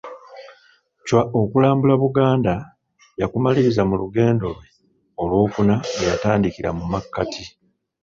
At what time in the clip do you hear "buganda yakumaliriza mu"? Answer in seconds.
2.03-3.95